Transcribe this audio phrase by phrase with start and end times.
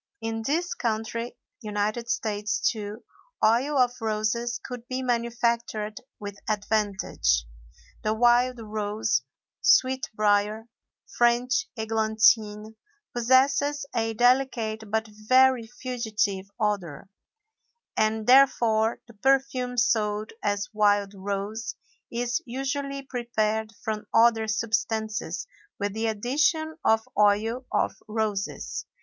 [0.19, 1.71] In this country (U.
[1.75, 3.03] S.), too,
[3.45, 7.45] oil of roses could be manufactured with advantage.
[8.01, 9.21] The wild rose,
[9.61, 10.67] sweet brier,
[11.05, 12.77] French églantine,
[13.13, 17.07] possesses a delicate but very fugitive odor,
[17.95, 21.75] and therefore the perfume sold as wild rose
[22.11, 25.45] is usually prepared from other substances
[25.79, 28.87] with the addition of oil of roses.